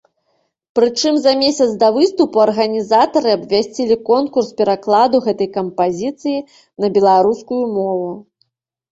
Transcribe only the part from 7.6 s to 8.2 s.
мову.